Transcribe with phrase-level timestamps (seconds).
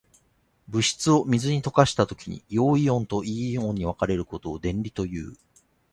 [0.67, 5.35] 物質を水に溶かしたときに、陽イオンと陰イオンに分かれることを電離という。